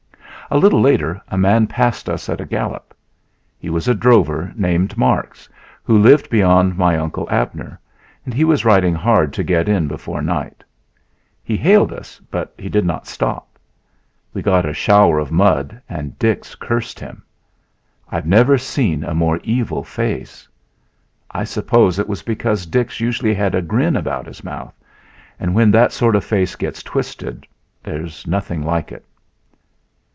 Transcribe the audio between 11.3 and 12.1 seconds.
He hailed